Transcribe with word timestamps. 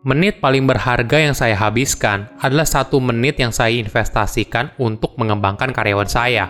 menit 0.00 0.40
paling 0.40 0.64
berharga 0.64 1.18
yang 1.20 1.36
saya 1.36 1.52
habiskan 1.52 2.24
adalah 2.40 2.64
satu 2.64 2.96
menit 3.04 3.36
yang 3.36 3.52
saya 3.52 3.76
investasikan 3.76 4.72
untuk 4.80 5.12
mengembangkan 5.20 5.76
karyawan 5.76 6.08
saya. 6.08 6.48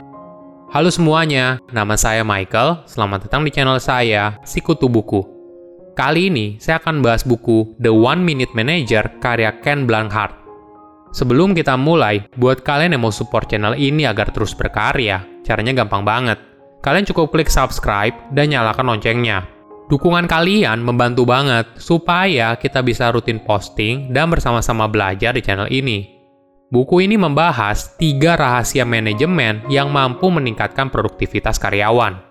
Halo 0.71 0.87
semuanya, 0.87 1.59
nama 1.75 1.99
saya 1.99 2.23
Michael. 2.23 2.87
Selamat 2.87 3.27
datang 3.27 3.43
di 3.43 3.51
channel 3.51 3.83
saya, 3.83 4.39
Sikutu 4.47 4.87
Buku. 4.87 5.27
Kali 5.99 6.31
ini 6.31 6.63
saya 6.63 6.79
akan 6.79 7.03
bahas 7.03 7.27
buku 7.27 7.75
The 7.83 7.91
One 7.91 8.23
Minute 8.23 8.55
Manager 8.55 9.19
karya 9.19 9.59
Ken 9.59 9.83
Blanchard. 9.83 10.31
Sebelum 11.11 11.51
kita 11.51 11.75
mulai, 11.75 12.23
buat 12.39 12.63
kalian 12.63 12.95
yang 12.95 13.03
mau 13.03 13.11
support 13.11 13.51
channel 13.51 13.75
ini 13.75 14.07
agar 14.07 14.31
terus 14.31 14.55
berkarya, 14.55 15.27
caranya 15.43 15.75
gampang 15.75 16.07
banget. 16.07 16.39
Kalian 16.87 17.03
cukup 17.03 17.35
klik 17.35 17.51
subscribe 17.51 18.15
dan 18.31 18.55
nyalakan 18.55 18.95
loncengnya 18.95 19.60
Dukungan 19.91 20.31
kalian 20.31 20.87
membantu 20.87 21.27
banget 21.27 21.67
supaya 21.75 22.55
kita 22.55 22.79
bisa 22.79 23.11
rutin 23.11 23.43
posting 23.43 24.15
dan 24.15 24.31
bersama-sama 24.31 24.87
belajar 24.87 25.35
di 25.35 25.43
channel 25.43 25.67
ini. 25.67 26.15
Buku 26.71 27.03
ini 27.03 27.19
membahas 27.19 27.99
tiga 27.99 28.39
rahasia 28.39 28.87
manajemen 28.87 29.67
yang 29.67 29.91
mampu 29.91 30.31
meningkatkan 30.31 30.95
produktivitas 30.95 31.59
karyawan. 31.59 32.23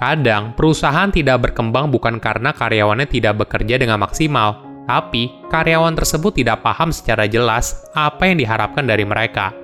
Kadang, 0.00 0.56
perusahaan 0.56 1.12
tidak 1.12 1.52
berkembang 1.52 1.92
bukan 1.92 2.16
karena 2.16 2.56
karyawannya 2.56 3.04
tidak 3.04 3.44
bekerja 3.44 3.76
dengan 3.76 4.00
maksimal, 4.00 4.64
tapi 4.88 5.36
karyawan 5.52 5.92
tersebut 5.92 6.40
tidak 6.40 6.64
paham 6.64 6.88
secara 6.96 7.28
jelas 7.28 7.84
apa 7.92 8.24
yang 8.24 8.40
diharapkan 8.40 8.88
dari 8.88 9.04
mereka 9.04 9.61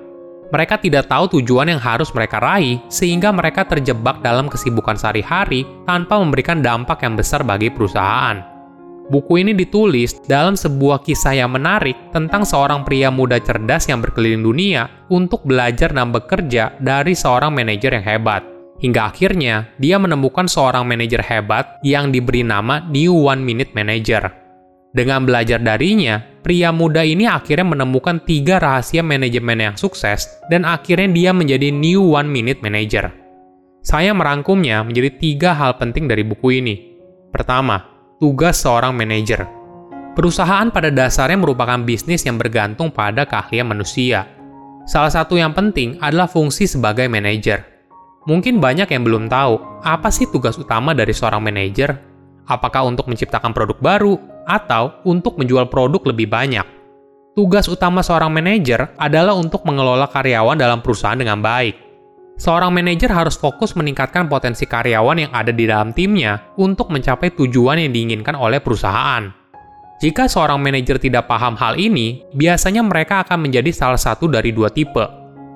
mereka 0.48 0.80
tidak 0.80 1.12
tahu 1.12 1.38
tujuan 1.38 1.69
yang 1.69 1.83
harus 1.83 2.09
mereka 2.16 2.41
raih, 2.41 2.80
sehingga 2.88 3.29
mereka 3.33 3.69
terjebak 3.69 4.25
dalam 4.25 4.48
kesibukan 4.48 4.97
sehari-hari 4.97 5.69
tanpa 5.84 6.16
memberikan 6.16 6.65
dampak 6.65 7.05
yang 7.05 7.15
besar 7.16 7.45
bagi 7.45 7.69
perusahaan. 7.69 8.41
Buku 9.09 9.41
ini 9.41 9.57
ditulis 9.57 10.21
dalam 10.29 10.52
sebuah 10.52 11.01
kisah 11.01 11.32
yang 11.32 11.57
menarik 11.57 11.96
tentang 12.13 12.45
seorang 12.45 12.85
pria 12.85 13.09
muda 13.09 13.40
cerdas 13.40 13.88
yang 13.88 14.05
berkeliling 14.05 14.45
dunia 14.45 15.09
untuk 15.09 15.49
belajar 15.49 15.96
dan 15.96 16.13
bekerja 16.13 16.77
dari 16.77 17.16
seorang 17.16 17.57
manajer 17.57 17.96
yang 17.96 18.05
hebat. 18.05 18.45
Hingga 18.79 19.10
akhirnya, 19.10 19.73
dia 19.80 19.96
menemukan 19.96 20.45
seorang 20.46 20.85
manajer 20.85 21.24
hebat 21.24 21.80
yang 21.80 22.12
diberi 22.12 22.45
nama 22.45 22.85
New 22.85 23.27
One 23.27 23.43
Minute 23.43 23.73
Manager. 23.73 24.48
Dengan 24.88 25.28
belajar 25.28 25.60
darinya, 25.60 26.24
pria 26.40 26.72
muda 26.72 27.04
ini 27.04 27.28
akhirnya 27.28 27.76
menemukan 27.76 28.24
tiga 28.24 28.56
rahasia 28.56 29.04
manajemen 29.04 29.60
yang 29.60 29.76
sukses 29.76 30.24
dan 30.48 30.64
akhirnya 30.64 31.12
dia 31.12 31.30
menjadi 31.36 31.68
new 31.68 32.16
one 32.16 32.28
minute 32.28 32.64
manager. 32.64 33.12
Saya 33.84 34.16
merangkumnya 34.16 34.84
menjadi 34.84 35.12
tiga 35.20 35.50
hal 35.52 35.76
penting 35.76 36.09
dari 36.09 36.24
buku 36.24 36.60
ini. 36.60 36.74
Pertama, 37.28 37.84
tugas 38.16 38.56
seorang 38.59 38.96
manajer. 38.96 39.44
Perusahaan 40.16 40.72
pada 40.72 40.90
dasarnya 40.90 41.38
merupakan 41.38 41.78
bisnis 41.84 42.26
yang 42.26 42.40
bergantung 42.40 42.90
pada 42.90 43.22
keahlian 43.28 43.70
manusia. 43.70 44.26
Salah 44.88 45.12
satu 45.12 45.36
yang 45.36 45.52
penting 45.52 46.00
adalah 46.00 46.26
fungsi 46.26 46.64
sebagai 46.64 47.06
manajer. 47.06 47.62
Mungkin 48.26 48.59
banyak 48.59 48.88
yang 48.88 49.06
belum 49.06 49.30
tahu 49.30 49.84
apa 49.84 50.09
sih 50.09 50.26
tugas 50.28 50.59
utama 50.59 50.96
dari 50.96 51.12
seorang 51.14 51.44
manajer. 51.44 51.96
Apakah 52.48 52.88
untuk 52.88 53.06
menciptakan 53.06 53.52
produk 53.52 53.78
baru, 53.78 54.16
atau 54.49 55.04
untuk 55.04 55.37
menjual 55.37 55.68
produk 55.68 56.01
lebih 56.09 56.32
banyak. 56.32 56.65
Tugas 57.37 57.71
utama 57.71 58.02
seorang 58.02 58.35
manajer 58.35 58.96
adalah 58.99 59.37
untuk 59.37 59.63
mengelola 59.63 60.10
karyawan 60.10 60.59
dalam 60.59 60.82
perusahaan 60.82 61.15
dengan 61.15 61.38
baik. 61.38 61.87
Seorang 62.35 62.74
manajer 62.74 63.15
harus 63.15 63.38
fokus 63.38 63.79
meningkatkan 63.79 64.27
potensi 64.27 64.66
karyawan 64.66 65.22
yang 65.22 65.31
ada 65.31 65.55
di 65.55 65.69
dalam 65.69 65.94
timnya 65.94 66.55
untuk 66.59 66.91
mencapai 66.91 67.31
tujuan 67.38 67.78
yang 67.78 67.94
diinginkan 67.94 68.34
oleh 68.34 68.59
perusahaan. 68.59 69.31
Jika 70.03 70.27
seorang 70.31 70.59
manajer 70.59 70.99
tidak 70.99 71.27
paham 71.31 71.59
hal 71.59 71.78
ini, 71.78 72.22
biasanya 72.34 72.87
mereka 72.87 73.27
akan 73.27 73.47
menjadi 73.47 73.71
salah 73.75 73.99
satu 73.99 74.31
dari 74.31 74.55
dua 74.55 74.71
tipe. 74.71 75.03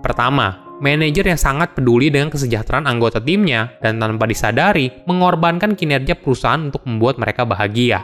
Pertama, 0.03 0.78
manajer 0.83 1.31
yang 1.31 1.39
sangat 1.39 1.78
peduli 1.78 2.11
dengan 2.11 2.31
kesejahteraan 2.31 2.91
anggota 2.91 3.22
timnya 3.22 3.75
dan 3.78 4.03
tanpa 4.03 4.27
disadari 4.27 4.91
mengorbankan 5.06 5.78
kinerja 5.78 6.19
perusahaan 6.19 6.59
untuk 6.59 6.83
membuat 6.87 7.19
mereka 7.22 7.47
bahagia 7.47 8.03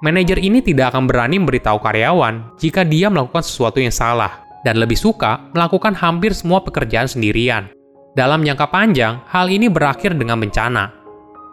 manajer 0.00 0.40
ini 0.40 0.64
tidak 0.64 0.96
akan 0.96 1.04
berani 1.04 1.36
memberitahu 1.36 1.78
karyawan 1.80 2.56
jika 2.56 2.84
dia 2.84 3.12
melakukan 3.12 3.44
sesuatu 3.44 3.80
yang 3.80 3.92
salah 3.92 4.44
dan 4.64 4.80
lebih 4.80 4.96
suka 4.96 5.48
melakukan 5.52 5.96
hampir 5.96 6.32
semua 6.36 6.60
pekerjaan 6.64 7.08
sendirian. 7.08 7.68
Dalam 8.16 8.42
jangka 8.42 8.66
panjang, 8.68 9.22
hal 9.30 9.46
ini 9.48 9.70
berakhir 9.70 10.18
dengan 10.18 10.42
bencana. 10.42 10.90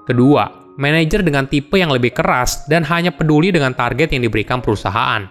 Kedua, 0.09 0.73
manajer 0.79 1.21
dengan 1.21 1.45
tipe 1.45 1.77
yang 1.77 1.93
lebih 1.93 2.15
keras 2.15 2.65
dan 2.65 2.81
hanya 2.87 3.13
peduli 3.13 3.53
dengan 3.53 3.77
target 3.77 4.15
yang 4.15 4.25
diberikan 4.25 4.59
perusahaan. 4.63 5.27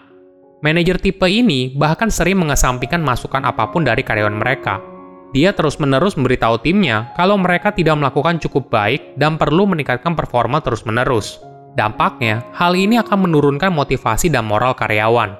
Manajer 0.62 0.96
tipe 1.02 1.26
ini 1.28 1.74
bahkan 1.74 2.08
sering 2.08 2.40
mengesampingkan 2.40 3.02
masukan 3.02 3.44
apa 3.44 3.68
pun 3.74 3.84
dari 3.84 4.00
karyawan 4.00 4.38
mereka. 4.38 4.80
Dia 5.34 5.52
terus-menerus 5.52 6.16
memberitahu 6.16 6.62
timnya 6.64 7.12
kalau 7.18 7.36
mereka 7.36 7.74
tidak 7.74 7.98
melakukan 7.98 8.40
cukup 8.40 8.72
baik 8.72 9.18
dan 9.20 9.36
perlu 9.36 9.68
meningkatkan 9.68 10.16
performa 10.16 10.62
terus-menerus. 10.64 11.55
Dampaknya, 11.76 12.40
hal 12.56 12.72
ini 12.72 12.96
akan 12.96 13.28
menurunkan 13.28 13.68
motivasi 13.68 14.32
dan 14.32 14.48
moral 14.48 14.72
karyawan. 14.72 15.36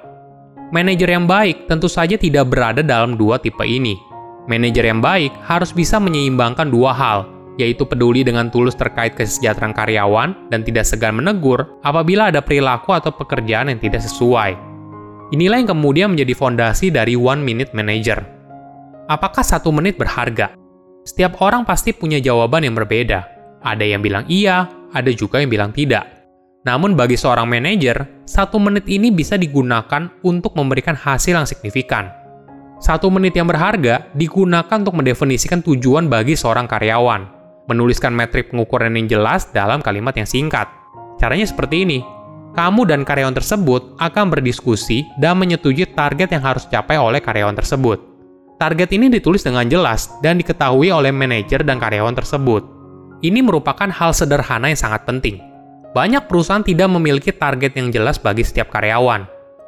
Manajer 0.69 1.09
yang 1.09 1.25
baik 1.25 1.65
tentu 1.65 1.89
saja 1.89 2.13
tidak 2.13 2.53
berada 2.53 2.85
dalam 2.85 3.17
dua 3.17 3.41
tipe 3.41 3.65
ini. 3.65 3.97
Manajer 4.45 4.85
yang 4.85 5.01
baik 5.01 5.33
harus 5.49 5.73
bisa 5.73 5.97
menyeimbangkan 5.97 6.69
dua 6.69 6.93
hal, 6.93 7.25
yaitu 7.57 7.89
peduli 7.89 8.21
dengan 8.21 8.53
tulus 8.53 8.77
terkait 8.77 9.17
kesejahteraan 9.17 9.73
karyawan 9.73 10.53
dan 10.53 10.61
tidak 10.61 10.85
segan 10.85 11.17
menegur 11.17 11.65
apabila 11.81 12.29
ada 12.29 12.45
perilaku 12.45 12.93
atau 12.93 13.09
pekerjaan 13.09 13.73
yang 13.73 13.81
tidak 13.81 14.05
sesuai. 14.05 14.53
Inilah 15.33 15.57
yang 15.59 15.73
kemudian 15.73 16.13
menjadi 16.13 16.37
fondasi 16.37 16.93
dari 16.93 17.17
One 17.17 17.41
Minute 17.41 17.73
Manager. 17.73 18.21
Apakah 19.09 19.41
satu 19.41 19.73
menit 19.73 19.97
berharga? 19.97 20.53
Setiap 21.01 21.41
orang 21.41 21.65
pasti 21.65 21.97
punya 21.97 22.21
jawaban 22.21 22.61
yang 22.61 22.77
berbeda. 22.77 23.25
Ada 23.63 23.83
yang 23.83 24.05
bilang 24.05 24.23
iya, 24.29 24.69
ada 24.93 25.11
juga 25.11 25.41
yang 25.41 25.51
bilang 25.51 25.71
tidak. 25.75 26.16
Namun 26.67 26.99
bagi 26.99 27.15
seorang 27.15 27.47
manajer, 27.47 28.27
satu 28.27 28.59
menit 28.59 28.91
ini 28.91 29.07
bisa 29.07 29.39
digunakan 29.39 30.11
untuk 30.19 30.51
memberikan 30.59 30.99
hasil 30.99 31.31
yang 31.31 31.47
signifikan. 31.47 32.11
Satu 32.83 33.07
menit 33.07 33.39
yang 33.39 33.47
berharga 33.47 34.11
digunakan 34.11 34.75
untuk 34.83 34.99
mendefinisikan 34.99 35.63
tujuan 35.63 36.11
bagi 36.11 36.35
seorang 36.35 36.67
karyawan, 36.67 37.23
menuliskan 37.71 38.11
metrik 38.11 38.51
pengukuran 38.51 38.99
yang 38.99 39.07
jelas 39.07 39.47
dalam 39.55 39.79
kalimat 39.79 40.11
yang 40.19 40.27
singkat. 40.27 40.67
Caranya 41.15 41.47
seperti 41.47 41.87
ini, 41.87 42.03
kamu 42.51 42.83
dan 42.83 43.07
karyawan 43.07 43.39
tersebut 43.39 43.95
akan 44.03 44.27
berdiskusi 44.27 45.07
dan 45.23 45.39
menyetujui 45.39 45.87
target 45.95 46.35
yang 46.35 46.43
harus 46.43 46.67
dicapai 46.67 46.99
oleh 46.99 47.23
karyawan 47.23 47.55
tersebut. 47.55 48.03
Target 48.59 48.91
ini 48.91 49.07
ditulis 49.07 49.39
dengan 49.39 49.63
jelas 49.71 50.11
dan 50.19 50.35
diketahui 50.35 50.91
oleh 50.91 51.15
manajer 51.15 51.63
dan 51.63 51.79
karyawan 51.79 52.13
tersebut. 52.13 52.67
Ini 53.23 53.39
merupakan 53.39 53.87
hal 53.87 54.11
sederhana 54.11 54.67
yang 54.67 54.77
sangat 54.77 55.07
penting 55.07 55.56
banyak 55.95 56.27
perusahaan 56.27 56.63
tidak 56.63 56.89
memiliki 56.91 57.31
target 57.31 57.75
yang 57.77 57.91
jelas 57.91 58.19
bagi 58.19 58.43
setiap 58.43 58.71
karyawan. 58.71 59.27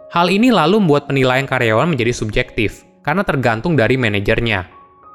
Hal 0.10 0.28
ini 0.28 0.50
lalu 0.50 0.82
membuat 0.82 1.06
penilaian 1.06 1.46
karyawan 1.46 1.86
menjadi 1.86 2.12
subjektif, 2.12 2.84
karena 3.06 3.22
tergantung 3.22 3.78
dari 3.78 3.96
manajernya. 3.96 4.66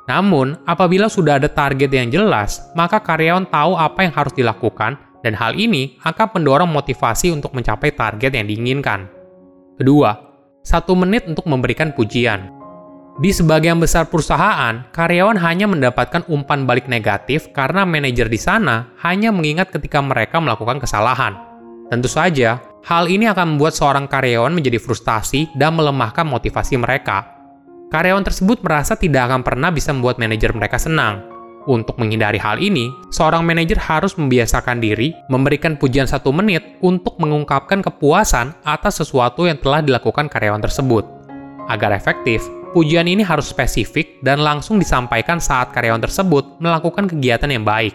Namun, 0.05 0.61
apabila 0.69 1.09
sudah 1.09 1.41
ada 1.41 1.49
target 1.49 1.91
yang 1.91 2.09
jelas, 2.13 2.61
maka 2.77 3.01
karyawan 3.01 3.49
tahu 3.49 3.75
apa 3.75 4.05
yang 4.05 4.15
harus 4.15 4.33
dilakukan, 4.37 5.01
dan 5.25 5.33
hal 5.33 5.57
ini 5.57 5.97
akan 6.05 6.37
mendorong 6.37 6.69
motivasi 6.69 7.33
untuk 7.33 7.57
mencapai 7.57 7.97
target 7.97 8.37
yang 8.37 8.45
diinginkan. 8.45 9.09
Kedua, 9.81 10.15
satu 10.61 10.93
menit 10.95 11.25
untuk 11.27 11.49
memberikan 11.49 11.91
pujian. 11.97 12.64
Di 13.15 13.31
sebagian 13.31 13.79
besar 13.79 14.11
perusahaan, 14.11 14.91
karyawan 14.91 15.39
hanya 15.39 15.71
mendapatkan 15.71 16.27
umpan 16.27 16.67
balik 16.67 16.91
negatif 16.91 17.47
karena 17.55 17.87
manajer 17.87 18.27
di 18.27 18.35
sana 18.35 18.91
hanya 19.07 19.31
mengingat 19.31 19.71
ketika 19.71 20.03
mereka 20.03 20.43
melakukan 20.43 20.83
kesalahan. 20.83 21.39
Tentu 21.95 22.11
saja, 22.11 22.59
hal 22.83 23.07
ini 23.07 23.31
akan 23.31 23.55
membuat 23.55 23.79
seorang 23.79 24.11
karyawan 24.11 24.51
menjadi 24.51 24.83
frustasi 24.83 25.47
dan 25.55 25.79
melemahkan 25.79 26.27
motivasi 26.27 26.75
mereka. 26.75 27.23
Karyawan 27.95 28.27
tersebut 28.27 28.67
merasa 28.67 28.99
tidak 28.99 29.31
akan 29.31 29.47
pernah 29.47 29.71
bisa 29.71 29.95
membuat 29.95 30.19
manajer 30.19 30.51
mereka 30.51 30.83
senang. 30.83 31.23
Untuk 31.71 31.95
menghindari 32.03 32.43
hal 32.43 32.59
ini, 32.59 32.91
seorang 33.15 33.47
manajer 33.47 33.79
harus 33.79 34.19
membiasakan 34.19 34.83
diri 34.83 35.15
memberikan 35.31 35.79
pujian 35.79 36.11
satu 36.11 36.35
menit 36.35 36.67
untuk 36.83 37.15
mengungkapkan 37.23 37.79
kepuasan 37.79 38.59
atas 38.67 39.07
sesuatu 39.07 39.47
yang 39.47 39.63
telah 39.63 39.87
dilakukan 39.87 40.27
karyawan 40.27 40.67
tersebut. 40.67 41.07
Agar 41.71 41.95
efektif, 41.95 42.45
Pujian 42.75 43.07
ini 43.07 43.23
harus 43.23 43.55
spesifik 43.55 44.19
dan 44.27 44.43
langsung 44.43 44.83
disampaikan 44.83 45.39
saat 45.39 45.71
karyawan 45.71 46.03
tersebut 46.03 46.59
melakukan 46.59 47.07
kegiatan 47.07 47.47
yang 47.47 47.63
baik. 47.63 47.95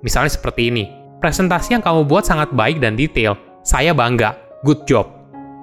Misalnya 0.00 0.32
seperti 0.32 0.72
ini, 0.72 0.88
presentasi 1.20 1.76
yang 1.76 1.84
kamu 1.84 2.08
buat 2.08 2.24
sangat 2.24 2.48
baik 2.56 2.80
dan 2.80 2.96
detail. 2.96 3.36
Saya 3.60 3.92
bangga. 3.92 4.32
Good 4.64 4.88
job. 4.88 5.12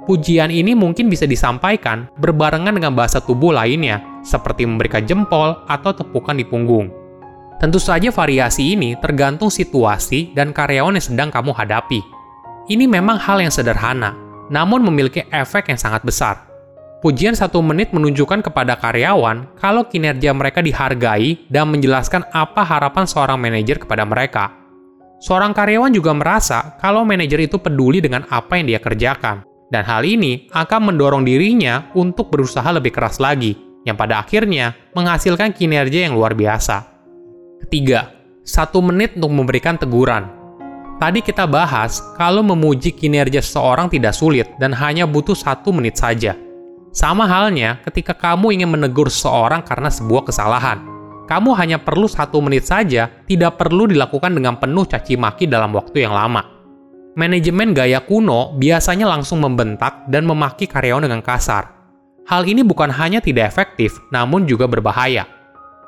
Pujian 0.06 0.54
ini 0.54 0.78
mungkin 0.78 1.10
bisa 1.10 1.26
disampaikan 1.26 2.06
berbarengan 2.22 2.78
dengan 2.78 2.94
bahasa 2.94 3.18
tubuh 3.18 3.58
lainnya, 3.58 4.06
seperti 4.22 4.70
memberikan 4.70 5.02
jempol 5.02 5.66
atau 5.66 5.90
tepukan 5.90 6.38
di 6.38 6.46
punggung. 6.46 6.94
Tentu 7.58 7.82
saja 7.82 8.14
variasi 8.14 8.78
ini 8.78 8.94
tergantung 9.02 9.50
situasi 9.50 10.30
dan 10.38 10.54
karyawan 10.54 10.94
yang 10.94 11.06
sedang 11.10 11.30
kamu 11.34 11.58
hadapi. 11.58 12.06
Ini 12.70 12.86
memang 12.86 13.18
hal 13.18 13.42
yang 13.42 13.50
sederhana, 13.50 14.14
namun 14.54 14.86
memiliki 14.86 15.26
efek 15.34 15.74
yang 15.74 15.80
sangat 15.80 16.06
besar. 16.06 16.43
Pujian 17.04 17.36
satu 17.36 17.60
menit 17.60 17.92
menunjukkan 17.92 18.48
kepada 18.48 18.80
karyawan 18.80 19.60
kalau 19.60 19.84
kinerja 19.84 20.32
mereka 20.32 20.64
dihargai 20.64 21.52
dan 21.52 21.68
menjelaskan 21.68 22.24
apa 22.32 22.64
harapan 22.64 23.04
seorang 23.04 23.36
manajer 23.36 23.76
kepada 23.76 24.08
mereka. 24.08 24.56
Seorang 25.20 25.52
karyawan 25.52 25.92
juga 25.92 26.16
merasa 26.16 26.80
kalau 26.80 27.04
manajer 27.04 27.44
itu 27.44 27.60
peduli 27.60 28.00
dengan 28.00 28.24
apa 28.32 28.56
yang 28.56 28.72
dia 28.72 28.80
kerjakan, 28.80 29.44
dan 29.68 29.84
hal 29.84 30.08
ini 30.08 30.48
akan 30.56 30.96
mendorong 30.96 31.28
dirinya 31.28 31.92
untuk 31.92 32.32
berusaha 32.32 32.72
lebih 32.72 32.96
keras 32.96 33.20
lagi, 33.20 33.52
yang 33.84 34.00
pada 34.00 34.24
akhirnya 34.24 34.72
menghasilkan 34.96 35.52
kinerja 35.52 36.08
yang 36.08 36.16
luar 36.16 36.32
biasa. 36.32 36.88
Ketiga, 37.68 38.16
satu 38.48 38.80
menit 38.80 39.20
untuk 39.20 39.44
memberikan 39.44 39.76
teguran. 39.76 40.32
Tadi 41.04 41.20
kita 41.20 41.52
bahas 41.52 42.00
kalau 42.16 42.48
memuji 42.48 42.96
kinerja 42.96 43.44
seseorang 43.44 43.92
tidak 43.92 44.16
sulit 44.16 44.48
dan 44.56 44.72
hanya 44.72 45.04
butuh 45.04 45.36
satu 45.36 45.76
menit 45.76 46.00
saja. 46.00 46.40
Sama 46.94 47.26
halnya 47.26 47.82
ketika 47.82 48.14
kamu 48.14 48.54
ingin 48.54 48.70
menegur 48.70 49.10
seseorang 49.10 49.66
karena 49.66 49.90
sebuah 49.90 50.30
kesalahan. 50.30 50.78
Kamu 51.26 51.58
hanya 51.58 51.82
perlu 51.82 52.06
satu 52.06 52.38
menit 52.38 52.70
saja, 52.70 53.10
tidak 53.26 53.58
perlu 53.58 53.90
dilakukan 53.90 54.30
dengan 54.30 54.62
penuh 54.62 54.86
caci 54.86 55.18
maki 55.18 55.50
dalam 55.50 55.74
waktu 55.74 56.06
yang 56.06 56.14
lama. 56.14 56.46
Manajemen 57.18 57.74
gaya 57.74 57.98
kuno 57.98 58.54
biasanya 58.62 59.10
langsung 59.10 59.42
membentak 59.42 60.06
dan 60.06 60.30
memaki 60.30 60.70
karyawan 60.70 61.10
dengan 61.10 61.26
kasar. 61.26 61.66
Hal 62.30 62.46
ini 62.46 62.62
bukan 62.62 62.94
hanya 62.94 63.26
tidak 63.26 63.50
efektif, 63.50 63.98
namun 64.14 64.46
juga 64.46 64.70
berbahaya. 64.70 65.26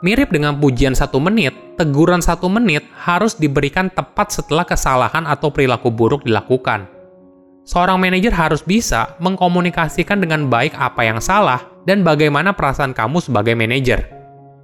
Mirip 0.02 0.34
dengan 0.34 0.57
pujian 0.57 0.98
satu 0.98 1.22
menit, 1.22 1.54
teguran 1.78 2.25
satu 2.25 2.50
menit 2.50 2.81
harus 2.98 3.38
diberikan 3.38 3.94
tepat 3.94 4.34
setelah 4.34 4.66
kesalahan 4.66 5.30
atau 5.30 5.54
perilaku 5.54 5.94
buruk 5.94 6.25
dilakukan 6.25 6.94
seorang 7.65 7.97
manajer 7.97 8.31
harus 8.31 8.62
bisa 8.62 9.17
mengkomunikasikan 9.17 10.21
dengan 10.21 10.47
baik 10.47 10.77
apa 10.77 11.01
yang 11.03 11.17
salah 11.17 11.65
dan 11.83 12.06
bagaimana 12.06 12.53
perasaan 12.53 12.94
kamu 12.94 13.19
sebagai 13.19 13.57
manajer. 13.57 14.06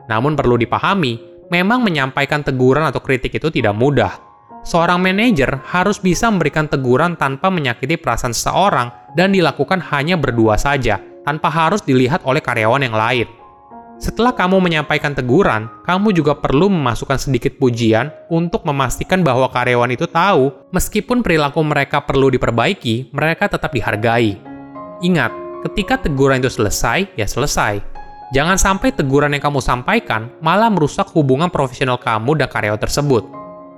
Namun 0.06 0.38
perlu 0.38 0.56
dipahami, 0.56 1.18
memang 1.50 1.82
menyampaikan 1.82 2.46
teguran 2.46 2.86
atau 2.86 3.02
kritik 3.02 3.34
itu 3.36 3.50
tidak 3.50 3.74
mudah. 3.74 4.14
Seorang 4.62 5.02
manajer 5.02 5.58
harus 5.74 5.98
bisa 5.98 6.30
memberikan 6.30 6.70
teguran 6.70 7.18
tanpa 7.18 7.50
menyakiti 7.50 7.98
perasaan 7.98 8.38
seseorang 8.38 8.94
dan 9.18 9.34
dilakukan 9.34 9.82
hanya 9.90 10.22
berdua 10.22 10.54
saja, 10.62 11.02
tanpa 11.26 11.50
harus 11.50 11.82
dilihat 11.82 12.22
oleh 12.22 12.40
karyawan 12.46 12.86
yang 12.86 12.94
lain. 12.94 13.41
Setelah 14.02 14.34
kamu 14.34 14.66
menyampaikan 14.66 15.14
teguran, 15.14 15.70
kamu 15.86 16.10
juga 16.18 16.34
perlu 16.34 16.74
memasukkan 16.74 17.22
sedikit 17.22 17.54
pujian 17.62 18.10
untuk 18.34 18.66
memastikan 18.66 19.22
bahwa 19.22 19.46
karyawan 19.54 19.94
itu 19.94 20.10
tahu, 20.10 20.50
meskipun 20.74 21.22
perilaku 21.22 21.62
mereka 21.62 22.02
perlu 22.02 22.34
diperbaiki, 22.34 23.14
mereka 23.14 23.46
tetap 23.46 23.70
dihargai. 23.70 24.42
Ingat, 25.06 25.30
ketika 25.70 26.02
teguran 26.02 26.42
itu 26.42 26.50
selesai, 26.50 27.14
ya 27.14 27.30
selesai. 27.30 27.78
Jangan 28.34 28.58
sampai 28.58 28.90
teguran 28.90 29.38
yang 29.38 29.44
kamu 29.46 29.62
sampaikan 29.62 30.34
malah 30.42 30.74
merusak 30.74 31.06
hubungan 31.14 31.54
profesional 31.54 32.02
kamu 32.02 32.42
dan 32.42 32.50
karyawan 32.50 32.82
tersebut. 32.82 33.22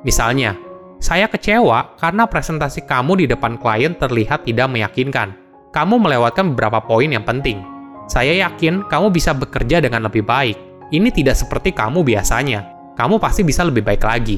Misalnya, 0.07 0.55
saya 1.03 1.27
kecewa 1.27 1.99
karena 1.99 2.23
presentasi 2.31 2.87
kamu 2.87 3.19
di 3.19 3.25
depan 3.27 3.59
klien 3.59 3.91
terlihat 3.91 4.47
tidak 4.47 4.71
meyakinkan. 4.71 5.35
Kamu 5.75 5.99
melewatkan 5.99 6.55
beberapa 6.55 6.79
poin 6.79 7.11
yang 7.11 7.27
penting 7.27 7.72
saya 8.07 8.35
yakin 8.47 8.85
kamu 8.91 9.09
bisa 9.13 9.31
bekerja 9.31 9.79
dengan 9.79 10.05
lebih 10.07 10.27
baik. 10.27 10.57
Ini 10.93 11.09
tidak 11.09 11.39
seperti 11.39 11.73
kamu 11.73 12.05
biasanya. 12.05 12.93
Kamu 12.93 13.17
pasti 13.17 13.41
bisa 13.41 13.65
lebih 13.65 13.81
baik 13.81 14.03
lagi. 14.05 14.37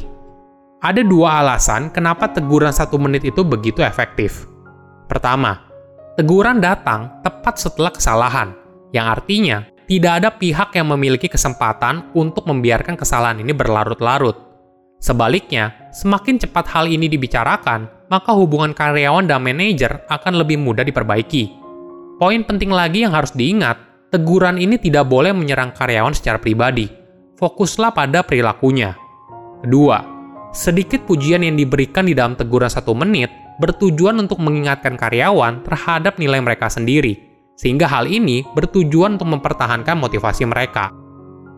Ada 0.79 1.01
dua 1.01 1.41
alasan 1.43 1.89
kenapa 1.89 2.29
teguran 2.29 2.71
satu 2.71 2.95
menit 3.01 3.25
itu 3.25 3.41
begitu 3.41 3.81
efektif. 3.81 4.45
Pertama, 5.09 5.65
teguran 6.15 6.61
datang 6.61 7.19
tepat 7.25 7.57
setelah 7.57 7.91
kesalahan, 7.91 8.53
yang 8.93 9.09
artinya 9.09 9.65
tidak 9.85 10.13
ada 10.21 10.29
pihak 10.29 10.73
yang 10.77 10.89
memiliki 10.93 11.25
kesempatan 11.25 12.13
untuk 12.13 12.45
membiarkan 12.45 12.97
kesalahan 12.97 13.41
ini 13.41 13.53
berlarut-larut. 13.53 14.37
Sebaliknya, 15.01 15.91
semakin 15.91 16.41
cepat 16.41 16.65
hal 16.71 16.85
ini 16.89 17.05
dibicarakan, 17.05 18.09
maka 18.09 18.31
hubungan 18.33 18.73
karyawan 18.73 19.25
dan 19.25 19.41
manajer 19.41 20.05
akan 20.09 20.41
lebih 20.41 20.57
mudah 20.61 20.85
diperbaiki. 20.85 21.64
Poin 22.15 22.47
penting 22.47 22.71
lagi 22.71 23.03
yang 23.03 23.11
harus 23.11 23.35
diingat, 23.35 23.75
teguran 24.07 24.55
ini 24.55 24.79
tidak 24.79 25.11
boleh 25.11 25.35
menyerang 25.35 25.75
karyawan 25.75 26.15
secara 26.15 26.39
pribadi. 26.39 26.87
Fokuslah 27.35 27.91
pada 27.91 28.23
perilakunya. 28.23 28.95
Kedua, 29.59 29.99
sedikit 30.55 31.03
pujian 31.03 31.43
yang 31.43 31.59
diberikan 31.59 32.07
di 32.07 32.15
dalam 32.15 32.39
teguran 32.39 32.71
satu 32.71 32.95
menit 32.95 33.27
bertujuan 33.59 34.15
untuk 34.15 34.39
mengingatkan 34.39 34.95
karyawan 34.95 35.67
terhadap 35.67 36.15
nilai 36.15 36.39
mereka 36.39 36.71
sendiri, 36.71 37.19
sehingga 37.59 37.91
hal 37.91 38.07
ini 38.07 38.47
bertujuan 38.55 39.19
untuk 39.19 39.35
mempertahankan 39.35 39.99
motivasi 39.99 40.47
mereka. 40.47 40.95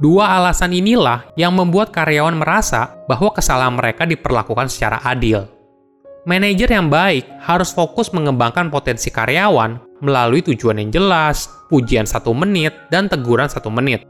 Dua 0.02 0.42
alasan 0.42 0.74
inilah 0.74 1.38
yang 1.38 1.54
membuat 1.54 1.94
karyawan 1.94 2.34
merasa 2.34 2.98
bahwa 3.06 3.30
kesalahan 3.30 3.78
mereka 3.78 4.10
diperlakukan 4.10 4.74
secara 4.74 5.06
adil. 5.06 5.46
Manajer 6.26 6.70
yang 6.74 6.90
baik 6.90 7.24
harus 7.46 7.72
fokus 7.72 8.10
mengembangkan 8.12 8.68
potensi 8.68 9.08
karyawan 9.14 9.87
melalui 10.04 10.46
tujuan 10.46 10.82
yang 10.82 10.90
jelas, 10.94 11.50
pujian 11.68 12.06
satu 12.06 12.32
menit, 12.32 12.74
dan 12.94 13.10
teguran 13.10 13.50
satu 13.50 13.72
menit. 13.74 14.06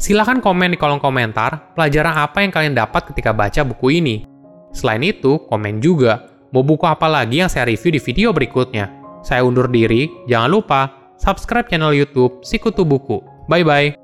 Silahkan 0.00 0.40
komen 0.40 0.72
di 0.72 0.78
kolom 0.80 0.96
komentar 0.96 1.76
pelajaran 1.76 2.24
apa 2.24 2.40
yang 2.40 2.48
kalian 2.48 2.72
dapat 2.72 3.12
ketika 3.12 3.36
baca 3.36 3.60
buku 3.60 4.00
ini. 4.00 4.24
Selain 4.72 5.04
itu, 5.04 5.36
komen 5.50 5.84
juga 5.84 6.30
mau 6.56 6.64
buku 6.64 6.88
apa 6.88 7.04
lagi 7.04 7.44
yang 7.44 7.52
saya 7.52 7.68
review 7.68 7.92
di 7.92 8.00
video 8.00 8.32
berikutnya. 8.32 8.88
Saya 9.20 9.44
undur 9.44 9.68
diri, 9.68 10.08
jangan 10.24 10.48
lupa 10.48 10.80
subscribe 11.20 11.68
channel 11.68 11.92
YouTube 11.92 12.40
Sikutu 12.40 12.88
Buku. 12.88 13.20
Bye-bye. 13.44 13.99